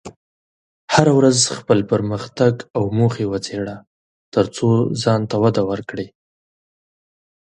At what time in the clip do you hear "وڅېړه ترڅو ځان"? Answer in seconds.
3.31-5.21